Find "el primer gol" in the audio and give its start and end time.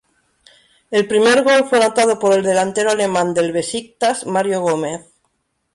0.89-1.65